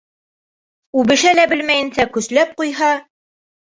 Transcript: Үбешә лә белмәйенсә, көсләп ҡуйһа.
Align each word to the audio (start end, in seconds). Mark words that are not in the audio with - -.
Үбешә 1.03 1.35
лә 1.41 1.45
белмәйенсә, 1.53 2.09
көсләп 2.19 2.61
ҡуйһа. 2.61 2.95